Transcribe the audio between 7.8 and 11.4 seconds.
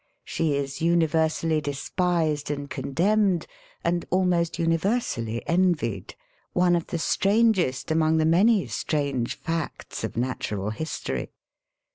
among the many strange facts of natural history.